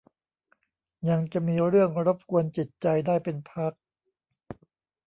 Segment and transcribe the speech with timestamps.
[1.09, 3.73] ยังจะมีเรื่องรบกวนจิตใจได้เป็นพัก